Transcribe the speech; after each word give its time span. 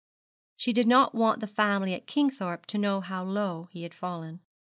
She 0.57 0.73
did 0.73 0.87
not 0.87 1.13
want 1.13 1.41
the 1.41 1.45
family 1.45 1.93
at 1.93 2.07
Kingthorpe 2.07 2.65
to 2.69 2.79
know 2.79 3.01
how 3.01 3.23
low 3.23 3.67
he 3.71 3.83
had 3.83 3.93
fallen. 3.93 4.39